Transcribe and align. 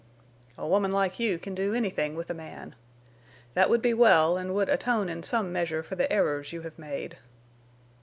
"A 0.57 0.65
woman 0.65 0.91
like 0.91 1.19
you 1.19 1.37
can 1.37 1.53
do 1.53 1.75
anything 1.75 2.15
with 2.15 2.31
a 2.31 2.33
man. 2.33 2.73
That 3.53 3.69
would 3.69 3.83
be 3.83 3.93
well, 3.93 4.35
and 4.35 4.55
would 4.55 4.67
atone 4.67 5.09
in 5.09 5.21
some 5.21 5.53
measure 5.53 5.83
for 5.83 5.93
the 5.95 6.11
errors 6.11 6.51
you 6.51 6.61
have 6.61 6.79
made." 6.79 7.19